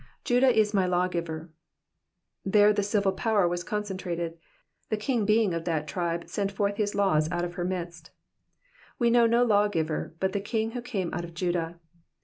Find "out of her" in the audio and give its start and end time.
7.31-7.63